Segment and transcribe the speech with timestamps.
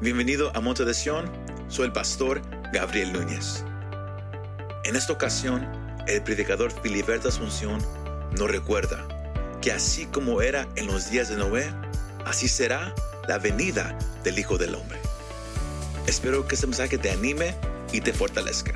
[0.00, 1.30] Bienvenido a Monte de Sion,
[1.68, 2.40] soy el pastor
[2.72, 3.64] Gabriel Núñez.
[4.84, 5.68] En esta ocasión,
[6.06, 7.80] el predicador Filiberto Asunción
[8.38, 9.06] nos recuerda
[9.60, 11.70] que así como era en los días de Noé,
[12.24, 12.94] así será
[13.28, 14.98] la venida del Hijo del Hombre.
[16.06, 17.54] Espero que este mensaje te anime
[17.92, 18.72] y te fortalezca.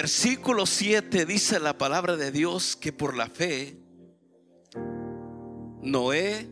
[0.00, 3.76] Versículo 7 dice la palabra de Dios que por la fe
[5.82, 6.48] Noé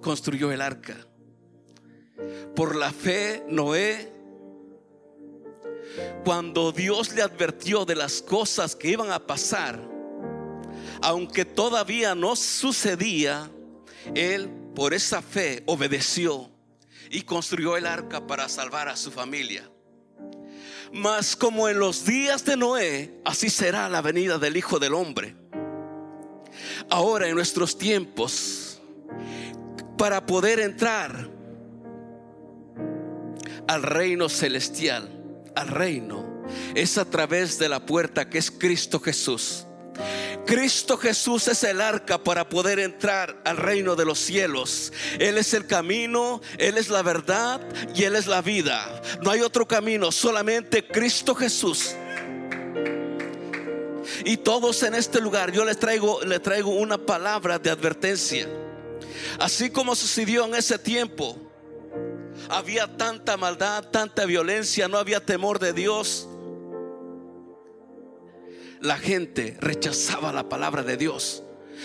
[0.00, 0.96] construyó el arca.
[2.56, 4.12] Por la fe Noé,
[6.24, 9.80] cuando Dios le advirtió de las cosas que iban a pasar,
[11.00, 13.48] aunque todavía no sucedía,
[14.16, 16.50] él por esa fe obedeció
[17.08, 19.70] y construyó el arca para salvar a su familia.
[20.92, 25.36] Mas como en los días de Noé, así será la venida del Hijo del Hombre.
[26.90, 28.80] Ahora en nuestros tiempos,
[29.96, 31.30] para poder entrar
[33.66, 35.08] al reino celestial,
[35.54, 39.67] al reino, es a través de la puerta que es Cristo Jesús.
[40.48, 44.94] Cristo Jesús es el arca para poder entrar al reino de los cielos.
[45.18, 47.60] Él es el camino, Él es la verdad
[47.94, 49.02] y Él es la vida.
[49.20, 51.94] No hay otro camino, solamente Cristo Jesús.
[54.24, 58.48] Y todos en este lugar, yo les traigo, les traigo una palabra de advertencia.
[59.38, 61.36] Así como sucedió en ese tiempo,
[62.48, 66.26] había tanta maldad, tanta violencia, no había temor de Dios
[68.80, 71.42] la gente rechazaba la palabra de Dios.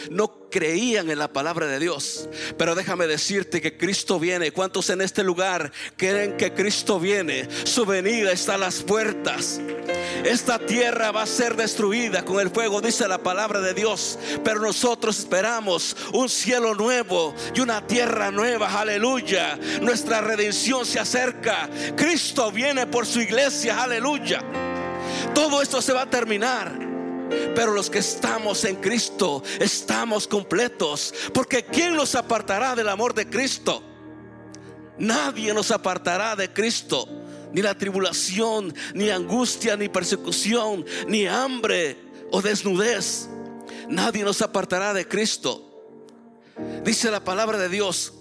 [0.09, 2.29] No creían en la palabra de Dios.
[2.57, 4.51] Pero déjame decirte que Cristo viene.
[4.51, 7.47] ¿Cuántos en este lugar creen que Cristo viene?
[7.63, 9.61] Su venida está a las puertas.
[10.23, 14.17] Esta tierra va a ser destruida con el fuego, dice la palabra de Dios.
[14.43, 18.79] Pero nosotros esperamos un cielo nuevo y una tierra nueva.
[18.79, 19.57] Aleluya.
[19.81, 21.69] Nuestra redención se acerca.
[21.95, 23.83] Cristo viene por su iglesia.
[23.83, 24.41] Aleluya.
[25.33, 26.82] Todo esto se va a terminar.
[27.55, 31.13] Pero los que estamos en Cristo estamos completos.
[31.33, 33.83] Porque ¿quién nos apartará del amor de Cristo?
[34.97, 37.07] Nadie nos apartará de Cristo.
[37.51, 41.97] Ni la tribulación, ni angustia, ni persecución, ni hambre
[42.31, 43.27] o desnudez.
[43.87, 45.69] Nadie nos apartará de Cristo.
[46.83, 48.13] Dice la palabra de Dios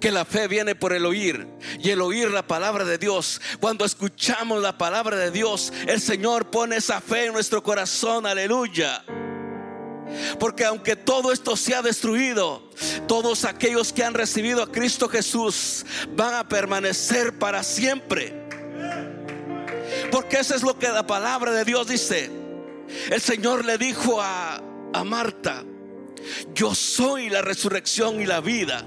[0.00, 1.46] que la fe viene por el oír
[1.78, 3.40] y el oír la palabra de Dios.
[3.60, 9.04] Cuando escuchamos la palabra de Dios, el Señor pone esa fe en nuestro corazón, aleluya.
[10.38, 12.70] Porque aunque todo esto se ha destruido,
[13.08, 18.46] todos aquellos que han recibido a Cristo Jesús van a permanecer para siempre.
[20.10, 22.30] Porque eso es lo que la palabra de Dios dice.
[23.10, 25.64] El Señor le dijo a, a Marta,
[26.54, 28.84] yo soy la resurrección y la vida.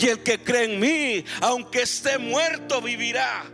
[0.00, 3.44] Y el que cree en mí, aunque esté muerto, vivirá.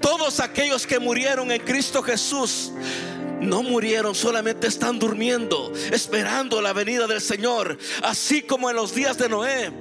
[0.00, 2.72] Todos aquellos que murieron en Cristo Jesús
[3.40, 9.16] no murieron, solamente están durmiendo, esperando la venida del Señor, así como en los días
[9.16, 9.72] de Noé.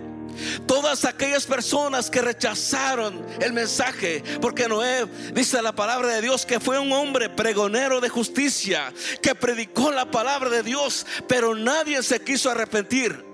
[0.68, 6.60] Todas aquellas personas que rechazaron el mensaje, porque Noé dice la palabra de Dios que
[6.60, 12.22] fue un hombre pregonero de justicia, que predicó la palabra de Dios, pero nadie se
[12.22, 13.27] quiso arrepentir.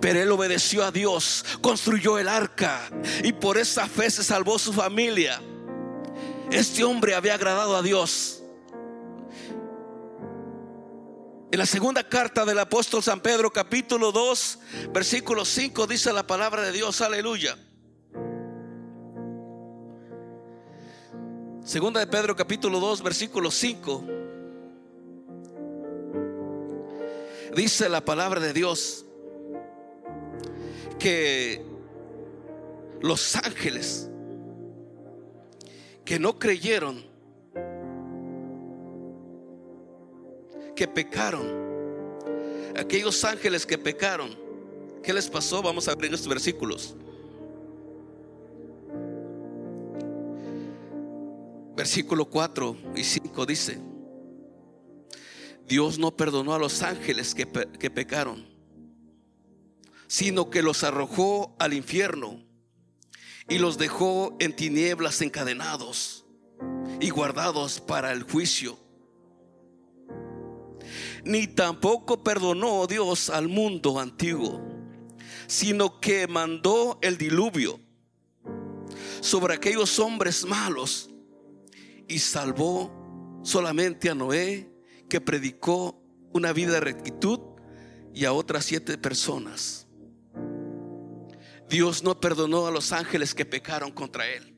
[0.00, 2.80] Pero él obedeció a Dios, construyó el arca
[3.22, 5.40] y por esa fe se salvó su familia.
[6.50, 8.42] Este hombre había agradado a Dios.
[11.50, 14.58] En la segunda carta del apóstol San Pedro, capítulo 2,
[14.92, 17.56] versículo 5, dice la palabra de Dios, aleluya.
[21.64, 24.04] Segunda de Pedro, capítulo 2, versículo 5.
[27.54, 29.06] Dice la palabra de Dios
[30.98, 31.64] que
[33.00, 34.10] los ángeles
[36.04, 37.04] que no creyeron,
[40.74, 41.46] que pecaron,
[42.76, 44.30] aquellos ángeles que pecaron,
[45.02, 45.62] ¿qué les pasó?
[45.62, 46.96] Vamos a abrir estos versículos.
[51.76, 53.78] Versículo 4 y 5 dice,
[55.68, 58.57] Dios no perdonó a los ángeles que, que pecaron
[60.08, 62.42] sino que los arrojó al infierno
[63.48, 66.26] y los dejó en tinieblas encadenados
[67.00, 68.78] y guardados para el juicio.
[71.24, 74.62] Ni tampoco perdonó Dios al mundo antiguo,
[75.46, 77.78] sino que mandó el diluvio
[79.20, 81.10] sobre aquellos hombres malos
[82.06, 84.72] y salvó solamente a Noé,
[85.08, 86.02] que predicó
[86.32, 87.40] una vida de rectitud,
[88.14, 89.87] y a otras siete personas.
[91.68, 94.54] Dios no perdonó a los ángeles que pecaron contra él,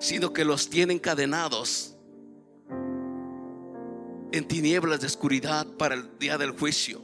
[0.00, 1.96] sino que los tiene encadenados
[4.32, 7.02] en tinieblas de oscuridad para el día del juicio.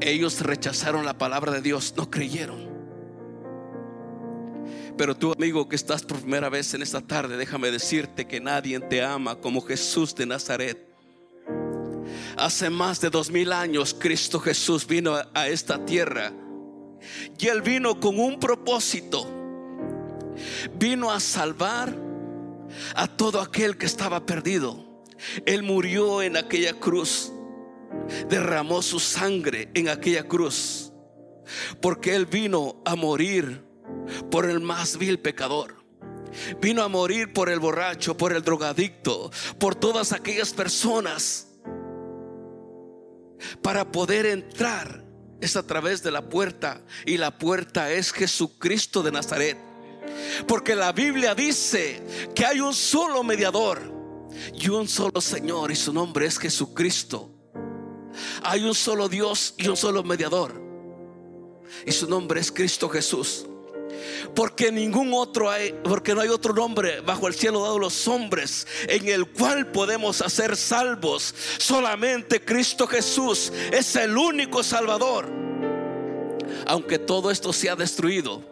[0.00, 2.76] Ellos rechazaron la palabra de Dios, no creyeron.
[4.96, 8.78] Pero tú, amigo, que estás por primera vez en esta tarde, déjame decirte que nadie
[8.80, 10.95] te ama como Jesús de Nazaret.
[12.36, 16.32] Hace más de dos mil años Cristo Jesús vino a esta tierra
[17.38, 19.26] y él vino con un propósito.
[20.78, 21.94] Vino a salvar
[22.94, 25.02] a todo aquel que estaba perdido.
[25.46, 27.32] Él murió en aquella cruz
[28.28, 30.92] derramó su sangre en aquella cruz.
[31.80, 33.64] Porque Él vino a morir
[34.30, 35.84] por el más vil pecador.
[36.60, 41.48] Vino a morir por el borracho, por el drogadicto, por todas aquellas personas.
[43.62, 45.04] Para poder entrar
[45.40, 49.58] es a través de la puerta y la puerta es Jesucristo de Nazaret.
[50.46, 52.02] Porque la Biblia dice
[52.34, 53.92] que hay un solo mediador
[54.54, 57.30] y un solo Señor y su nombre es Jesucristo.
[58.42, 60.62] Hay un solo Dios y un solo mediador.
[61.84, 63.46] Y su nombre es Cristo Jesús.
[64.34, 68.06] Porque ningún otro hay, porque no hay otro nombre bajo el cielo dado a los
[68.08, 71.34] hombres en el cual podemos hacer salvos.
[71.58, 75.26] Solamente Cristo Jesús es el único Salvador.
[76.66, 78.42] Aunque todo esto sea destruido.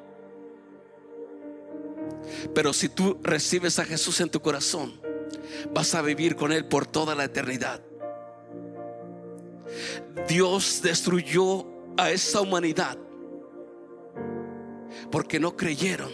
[2.55, 5.01] Pero si tú recibes a Jesús en tu corazón,
[5.73, 7.81] vas a vivir con Él por toda la eternidad.
[10.29, 11.67] Dios destruyó
[11.97, 12.99] a esa humanidad
[15.11, 16.13] porque no creyeron.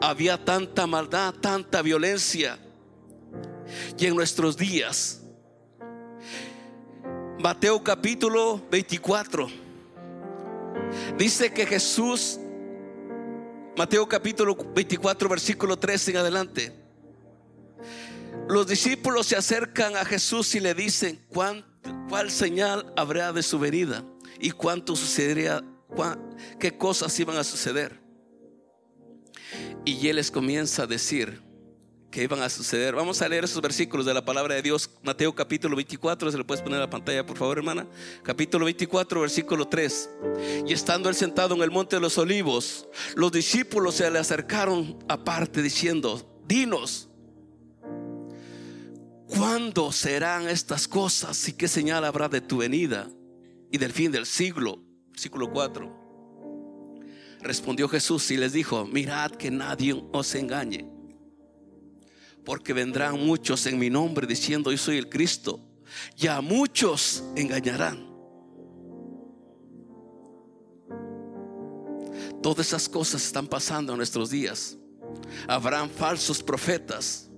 [0.00, 2.58] Había tanta maldad, tanta violencia.
[3.98, 5.22] Y en nuestros días,
[7.38, 9.48] Mateo capítulo 24,
[11.16, 12.38] dice que Jesús,
[13.76, 16.80] Mateo capítulo 24, versículo 3 en adelante,
[18.48, 24.04] los discípulos se acercan a Jesús y le dicen, ¿cuál, señal habrá de su venida?
[24.40, 25.62] ¿Y cuánto sucedería?
[26.58, 28.00] ¿Qué cosas iban a suceder?
[29.84, 31.42] Y él les comienza a decir
[32.10, 32.94] que iban a suceder.
[32.94, 34.90] Vamos a leer esos versículos de la palabra de Dios.
[35.02, 37.86] Mateo capítulo 24, se lo puedes poner en la pantalla, por favor, hermana.
[38.22, 40.10] Capítulo 24, versículo 3.
[40.66, 44.98] Y estando él sentado en el monte de los olivos, los discípulos se le acercaron
[45.08, 47.10] aparte diciendo, dinos,
[49.30, 53.08] ¿Cuándo serán estas cosas y qué señal habrá de tu venida
[53.70, 54.82] y del fin del siglo?
[55.20, 57.36] Versículo 4.
[57.42, 60.90] Respondió Jesús y les dijo, mirad que nadie os engañe,
[62.42, 65.60] porque vendrán muchos en mi nombre diciendo yo soy el Cristo,
[66.16, 68.08] y a muchos engañarán.
[72.42, 74.78] Todas esas cosas están pasando en nuestros días.
[75.46, 77.28] Habrán falsos profetas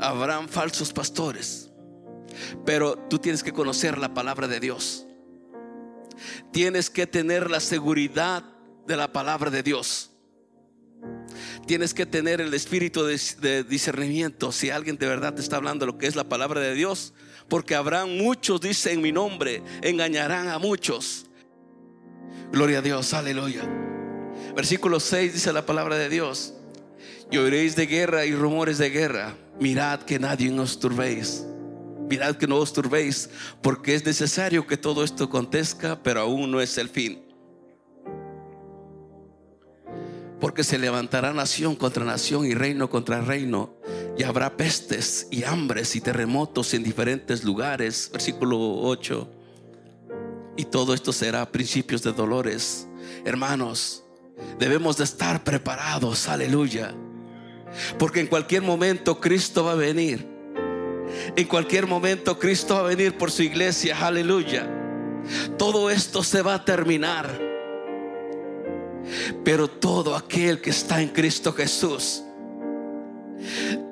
[0.00, 1.70] Habrán falsos pastores.
[2.66, 5.06] Pero tú tienes que conocer la palabra de Dios.
[6.52, 8.44] Tienes que tener la seguridad
[8.86, 10.10] de la palabra de Dios.
[11.66, 15.98] Tienes que tener el espíritu de, discernimiento si alguien de verdad te está hablando lo
[15.98, 17.14] que es la palabra de Dios.
[17.48, 21.26] Porque habrán muchos, dice en mi nombre, engañarán a muchos.
[22.52, 23.62] Gloria a Dios, aleluya.
[24.54, 26.54] Versículo 6 dice la palabra de Dios.
[27.30, 31.44] Y oiréis de guerra y rumores de guerra mirad que nadie os turbéis.
[32.08, 33.30] Mirad que no os turbéis,
[33.62, 37.22] porque es necesario que todo esto acontezca, pero aún no es el fin.
[40.40, 43.74] Porque se levantará nación contra nación y reino contra reino,
[44.16, 48.10] y habrá pestes y hambres y terremotos en diferentes lugares.
[48.12, 49.28] Versículo 8.
[50.56, 52.86] Y todo esto será principios de dolores.
[53.24, 54.04] Hermanos,
[54.58, 56.28] debemos de estar preparados.
[56.28, 56.94] Aleluya
[57.98, 60.33] porque en cualquier momento Cristo va a venir.
[61.36, 63.96] En cualquier momento Cristo va a venir por su iglesia.
[64.00, 64.68] Aleluya.
[65.58, 67.40] Todo esto se va a terminar.
[69.44, 72.22] Pero todo aquel que está en Cristo Jesús,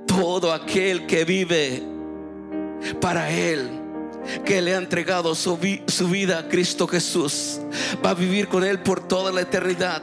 [0.07, 1.83] todo aquel que vive
[3.01, 3.71] para Él,
[4.45, 7.61] que le ha entregado su, su, vida a Cristo Jesús,
[8.05, 10.03] va a vivir con Él por toda la eternidad.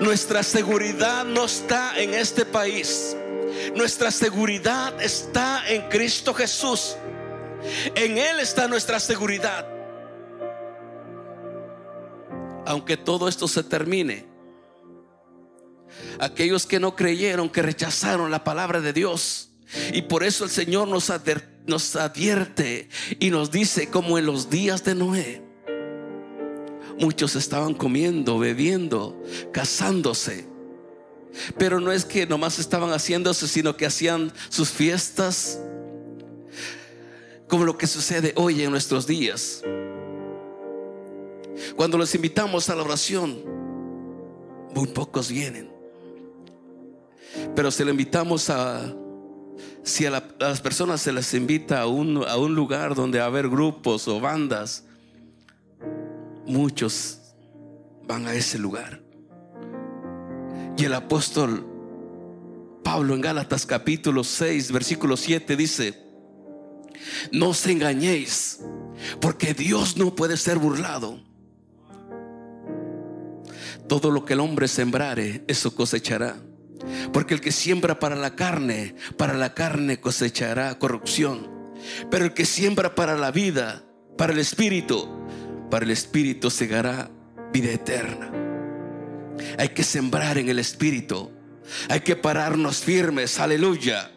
[0.00, 3.17] Nuestra seguridad no está en este país.
[3.78, 6.96] Nuestra seguridad está en Cristo Jesús.
[7.94, 9.78] En Él está nuestra seguridad.
[12.68, 14.26] aunque todo esto se termine,
[16.20, 19.52] aquellos que no creyeron, que rechazaron la palabra de Dios,
[19.94, 21.08] y por eso el Señor nos,
[21.96, 25.42] advierte y nos dice como en los días de Noé.
[26.98, 29.18] Muchos estaban comiendo, bebiendo,
[29.50, 30.46] casándose.
[31.56, 35.60] Pero no es que nomás estaban haciéndose, sino que hacían sus fiestas
[37.48, 39.62] como lo que sucede hoy en nuestros días.
[41.76, 43.38] Cuando los invitamos a la oración,
[44.74, 45.70] muy pocos vienen.
[47.54, 48.94] Pero si le invitamos a,
[49.82, 53.28] si a, las personas se les invita a un, a un lugar donde va a
[53.28, 54.84] haber grupos o bandas,
[56.46, 57.18] muchos
[58.06, 59.07] van a ese lugar.
[60.78, 61.66] Y el apóstol
[62.84, 66.08] Pablo en Gálatas capítulo 6, versículo 7 dice,
[67.32, 68.60] no os engañéis,
[69.20, 71.20] porque Dios no puede ser burlado.
[73.88, 76.36] Todo lo que el hombre sembrare, eso cosechará.
[77.12, 81.74] Porque el que siembra para la carne, para la carne cosechará corrupción.
[82.08, 83.82] Pero el que siembra para la vida,
[84.16, 85.08] para el espíritu,
[85.70, 87.10] para el espíritu segará
[87.52, 88.47] vida eterna.
[89.58, 91.30] Hay que sembrar en el espíritu.
[91.88, 94.10] Hay que pararnos firmes, aleluya.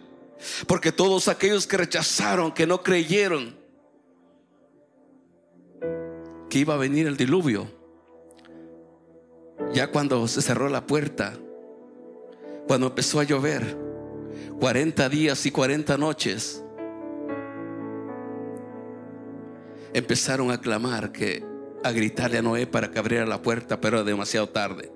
[0.68, 3.60] Porque todos aquellos que rechazaron, que no creyeron
[6.50, 7.68] que iba a venir el diluvio,
[9.74, 11.38] ya cuando se cerró la puerta,
[12.68, 13.78] cuando empezó a llover,
[14.60, 16.64] 40 días y 40 noches,
[19.94, 21.44] empezaron a clamar que
[21.84, 24.92] a gritarle a Noé para que abriera la puerta, pero demasiado tarde.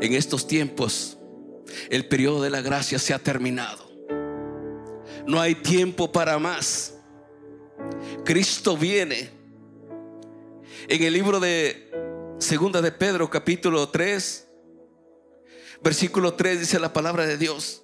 [0.00, 1.18] En estos tiempos,
[1.90, 3.88] el periodo de la gracia se ha terminado.
[5.26, 6.94] No hay tiempo para más.
[8.24, 9.30] Cristo viene.
[10.88, 11.90] En el libro de
[12.38, 14.48] Segunda de Pedro, capítulo 3,
[15.82, 17.82] versículo 3 dice la palabra de Dios.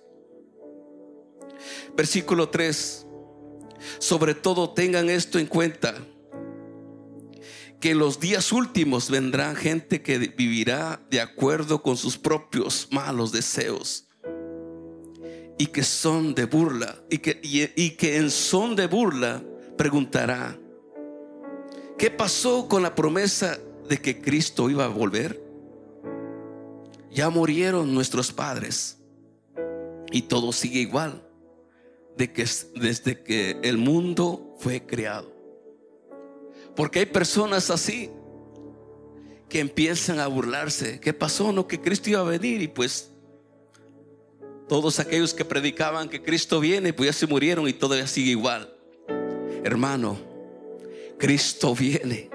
[1.96, 3.06] Versículo 3.
[3.98, 5.94] Sobre todo tengan esto en cuenta
[7.84, 14.06] que los días últimos vendrán gente que vivirá de acuerdo con sus propios malos deseos
[15.58, 19.44] y que son de burla y que, y, que en son de burla
[19.76, 20.58] preguntará,
[21.98, 25.44] ¿qué pasó con la promesa de que Cristo iba a volver?
[27.10, 28.96] Ya murieron nuestros padres
[30.10, 31.22] y todo sigue igual
[32.16, 35.33] de que desde que el mundo fue creado.
[36.76, 38.10] Porque hay personas así
[39.48, 41.00] que empiezan a burlarse.
[41.00, 41.52] ¿Qué pasó?
[41.52, 43.10] No, que Cristo iba a venir y pues
[44.68, 48.74] todos aquellos que predicaban que Cristo viene, pues ya se murieron y todavía sigue igual.
[49.62, 50.18] Hermano,
[51.18, 52.30] Cristo viene.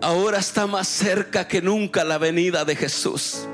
[0.00, 3.46] Ahora está más cerca que nunca la venida de Jesús.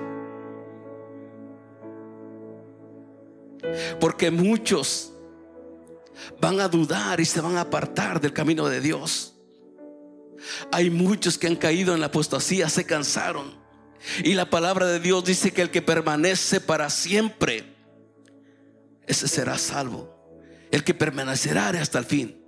[4.01, 5.12] Porque muchos
[6.41, 9.35] van a dudar y se van a apartar del camino de Dios.
[10.71, 13.61] Hay muchos que han caído en la apostasía, se cansaron.
[14.25, 17.65] Y la palabra de Dios dice que el que permanece para siempre,
[19.07, 20.11] ese será salvo.
[20.71, 22.39] El que permanecerá hasta el fin.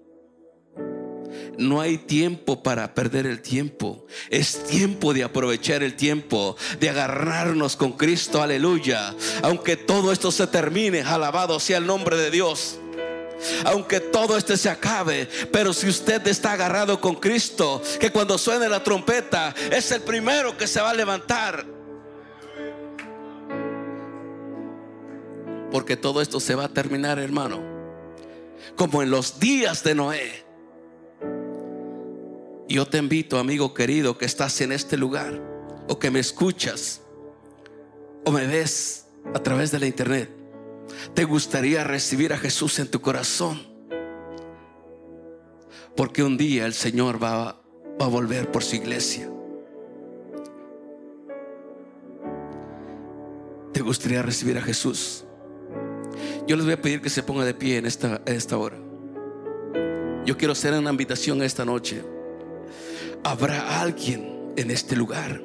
[1.56, 4.06] No hay tiempo para perder el tiempo.
[4.30, 9.14] Es tiempo de aprovechar el tiempo, de agarrarnos con Cristo, aleluya.
[9.42, 12.80] Aunque todo esto se termine, alabado sea el nombre de Dios
[13.64, 15.28] aunque todo este se acabe.
[15.52, 20.56] Pero si usted está agarrado con Cristo, que cuando suene la trompeta es el primero
[20.56, 21.66] que se va a levantar.
[25.70, 27.60] Porque todo esto se va a terminar, hermano.
[28.76, 30.44] Como en los días de Noé.
[32.68, 35.40] Yo te invito, amigo querido, que estás en este lugar
[35.88, 37.02] o que me escuchas
[38.24, 40.43] o me ves a través de la internet
[41.14, 43.62] ¿Te gustaría recibir a Jesús en tu corazón?
[45.97, 47.61] Porque un día el Señor va,
[48.00, 49.31] a volver por su iglesia.
[53.73, 55.25] ¿Te gustaría recibir a Jesús?
[56.47, 58.76] Yo les voy a pedir que se ponga de pie en esta, en esta hora.
[60.26, 62.03] Yo quiero hacer una invitación esta noche.
[63.23, 65.41] Habrá alguien en este lugar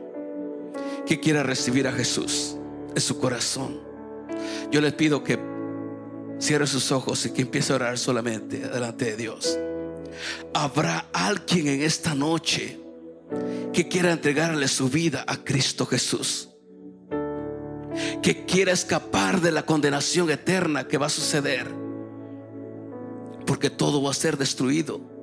[1.05, 2.57] que quiera recibir a Jesús
[2.95, 3.88] en su corazón.
[4.71, 5.39] Yo les pido que
[6.39, 9.57] cierre sus ojos y que empiece a orar solamente delante de Dios.
[10.53, 12.79] Habrá alguien en esta noche
[13.73, 16.49] que quiera entregarle su vida a Cristo Jesús.
[18.21, 21.67] Que quiera escapar de la condenación eterna que va a suceder.
[23.45, 25.19] Porque todo va a ser destruido.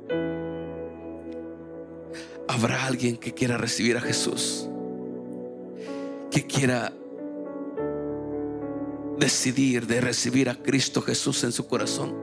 [2.56, 4.68] habrá alguien que quiera recibir a Jesús,
[6.30, 6.92] que quiera
[9.18, 12.14] decidir de recibir a Cristo Jesús en su corazón.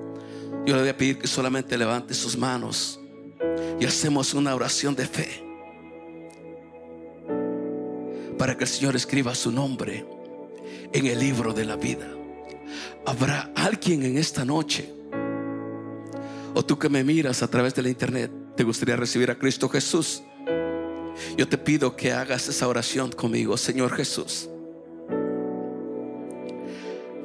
[0.66, 3.00] Yo le voy a pedir que solamente levante sus manos
[3.80, 5.44] y hacemos una oración de fe
[8.38, 10.06] para que el Señor escriba su nombre
[10.92, 12.08] en el libro de la vida.
[13.06, 14.92] Habrá alguien en esta noche,
[16.54, 19.68] o tú que me miras a través de la internet, te gustaría recibir a Cristo
[19.70, 20.24] Jesús.
[21.38, 24.50] Yo te pido que hagas esa oración conmigo, Señor Jesús.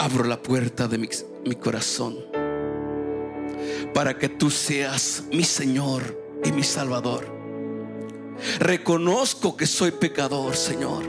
[0.01, 1.09] Abro la puerta de mi,
[1.57, 2.17] corazón
[3.93, 7.27] para que tú seas mi Señor y mi Salvador.
[8.61, 11.03] Reconozco que soy pecador, Señor.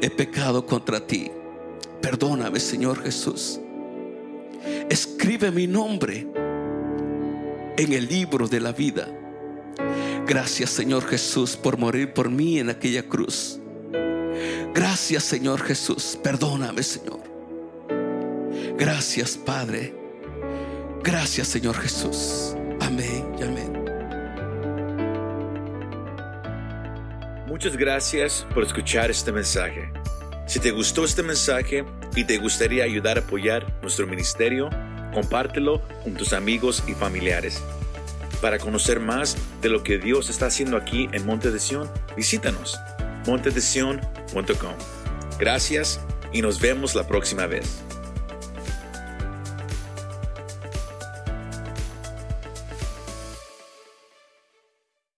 [0.00, 1.32] He pecado contra ti.
[2.00, 3.58] Perdóname, Señor Jesús.
[4.88, 6.28] Escribe mi nombre
[7.76, 9.08] en el libro de la vida.
[10.26, 13.58] Gracias, Señor Jesús, por morir por mí en aquella cruz.
[14.72, 16.16] Gracias, Señor Jesús.
[16.22, 17.33] Perdóname, Señor.
[18.78, 19.94] Gracias, Padre.
[21.02, 22.56] Gracias, Señor Jesús.
[22.80, 23.72] Amén y amén.
[27.46, 29.92] Muchas gracias por escuchar este mensaje.
[30.46, 31.84] Si te gustó este mensaje
[32.16, 34.70] y te gustaría ayudar a apoyar nuestro ministerio,
[35.12, 37.62] compártelo con tus amigos y familiares.
[38.42, 42.78] Para conocer más de lo que Dios está haciendo aquí en Monte de Sion, visítanos
[43.26, 44.74] montedesion.com.
[45.38, 46.00] Gracias
[46.32, 47.83] y nos vemos la próxima vez.